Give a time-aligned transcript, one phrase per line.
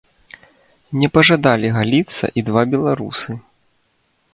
[1.01, 3.41] Не пажадалі галіцца і два беларусы.